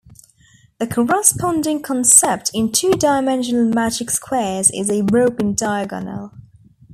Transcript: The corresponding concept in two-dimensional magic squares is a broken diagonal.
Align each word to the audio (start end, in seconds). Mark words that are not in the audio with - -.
The 0.79 0.87
corresponding 0.87 1.83
concept 1.83 2.49
in 2.55 2.71
two-dimensional 2.71 3.65
magic 3.69 4.09
squares 4.09 4.71
is 4.71 4.89
a 4.89 5.03
broken 5.03 5.53
diagonal. 5.53 6.31